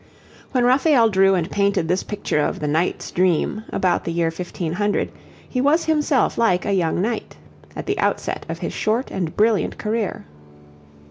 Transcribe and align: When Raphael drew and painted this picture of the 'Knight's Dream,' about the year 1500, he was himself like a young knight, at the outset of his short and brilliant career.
When 0.51 0.65
Raphael 0.65 1.09
drew 1.09 1.35
and 1.35 1.47
painted 1.51 1.87
this 1.87 2.01
picture 2.01 2.39
of 2.39 2.59
the 2.59 2.67
'Knight's 2.67 3.11
Dream,' 3.11 3.63
about 3.69 4.03
the 4.03 4.11
year 4.11 4.31
1500, 4.31 5.11
he 5.47 5.61
was 5.61 5.85
himself 5.85 6.39
like 6.39 6.65
a 6.65 6.73
young 6.73 7.03
knight, 7.03 7.37
at 7.75 7.85
the 7.85 7.99
outset 7.99 8.43
of 8.49 8.57
his 8.57 8.73
short 8.73 9.11
and 9.11 9.37
brilliant 9.37 9.77
career. 9.77 10.25